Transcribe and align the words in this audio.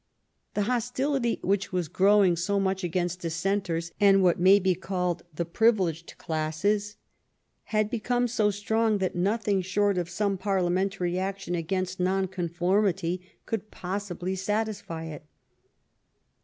The 0.55 0.63
hostility 0.63 1.37
which 1.43 1.71
was 1.71 1.87
growing 1.87 2.35
so 2.35 2.59
much 2.59 2.83
against 2.83 3.19
Dissenters, 3.19 3.91
and 3.99 4.17
especially 4.17 4.19
among 4.19 4.23
the 4.23 4.23
influ 4.23 4.23
ential, 4.23 4.23
and 4.23 4.23
what 4.23 4.39
may 4.39 4.59
be 4.59 4.73
called 4.73 5.23
the 5.35 5.45
privileged 5.45 6.17
classes, 6.17 6.95
had 7.65 7.91
become 7.91 8.27
so 8.27 8.49
strong 8.49 8.97
that 8.97 9.15
nothing 9.15 9.61
short 9.61 9.99
of 9.99 10.09
some 10.09 10.39
parliamentary 10.39 11.19
action 11.19 11.53
against 11.53 11.99
Nonconformity 11.99 13.21
could 13.45 13.69
possibly 13.69 14.33
satisfy 14.35 15.03
it. 15.03 15.23